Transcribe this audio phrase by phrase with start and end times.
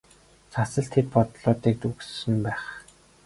[0.51, 2.63] Цас л тэр бодлуудыг өгсөн байх.